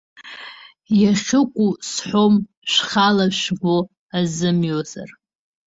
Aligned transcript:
Иахьыкәу 1.01 1.69
сҳәом, 1.89 2.35
шәхала 2.71 3.27
шәгәы 3.39 3.77
азымҩозар. 4.19 5.09